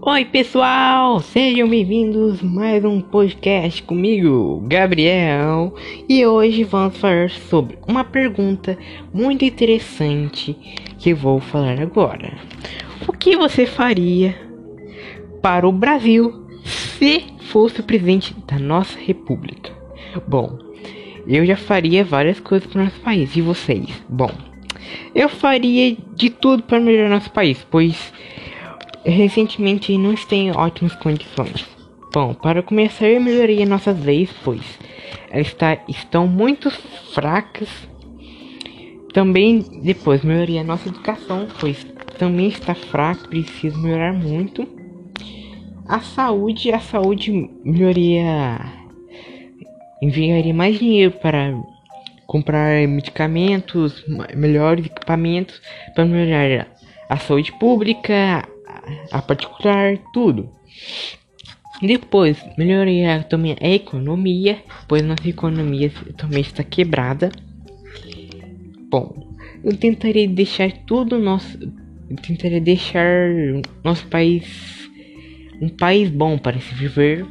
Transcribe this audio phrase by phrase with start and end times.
[0.00, 1.20] Oi, pessoal!
[1.20, 5.74] Sejam bem-vindos mais um podcast comigo, Gabriel.
[6.08, 8.78] E hoje vamos falar sobre uma pergunta
[9.12, 10.56] muito interessante
[10.98, 12.38] que vou falar agora.
[13.06, 14.34] O que você faria
[15.42, 19.70] para o Brasil se fosse o presidente da nossa república?
[20.26, 20.58] Bom,
[21.26, 23.36] eu já faria várias coisas para o nosso país.
[23.36, 24.02] E vocês?
[24.08, 24.30] Bom,
[25.14, 28.12] eu faria de tudo para melhorar nosso país, pois
[29.10, 31.66] recentemente não está em ótimas condições.
[32.12, 34.62] Bom, para começar, eu melhoraria nossas leis, pois
[35.30, 36.70] elas está, estão muito
[37.12, 37.68] fracas.
[39.12, 41.84] Também, depois, melhoraria nossa educação, pois
[42.18, 44.66] também está fraca, precisa melhorar muito.
[45.86, 47.30] A saúde, a saúde
[47.64, 48.58] melhoraria,
[50.02, 51.54] enviaria mais dinheiro para
[52.26, 55.60] comprar medicamentos, melhores equipamentos
[55.94, 56.66] para melhorar
[57.08, 58.42] a saúde pública,
[59.10, 60.50] a particular, tudo.
[61.80, 67.30] Depois, melhoraria também a economia, pois nossa economia também está quebrada.
[68.88, 71.58] Bom, eu tentaria deixar tudo nosso,
[72.08, 73.30] eu tentaria deixar
[73.84, 74.88] nosso país
[75.60, 77.26] um país bom para se viver,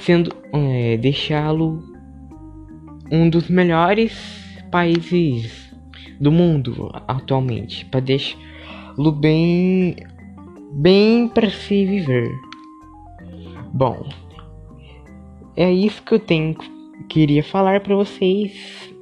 [0.00, 1.82] sendo é, deixá-lo
[3.10, 4.12] um dos melhores
[4.70, 5.70] países
[6.18, 8.00] do mundo atualmente, para
[8.92, 9.96] deixá-lo bem
[10.72, 12.30] bem para se viver.
[13.72, 14.06] Bom,
[15.56, 16.56] é isso que eu tenho
[17.08, 18.52] queria falar para vocês.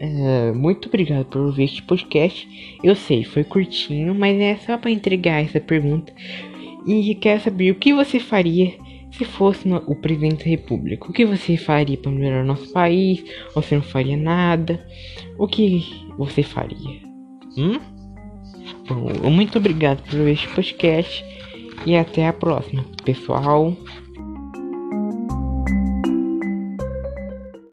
[0.00, 2.48] É, muito obrigado por ouvir este podcast.
[2.82, 6.12] Eu sei, foi curtinho, mas é só para entregar essa pergunta.
[6.86, 8.72] E quero saber o que você faria
[9.12, 11.08] se fosse no, o presidente da república.
[11.08, 13.22] O que você faria para melhorar nosso país?
[13.54, 14.84] Ou você não faria nada?
[15.38, 15.84] O que
[16.16, 17.00] você faria?
[17.56, 17.99] Hum?
[18.88, 21.24] Bom, muito obrigado por ver este podcast
[21.86, 23.76] e até a próxima, pessoal.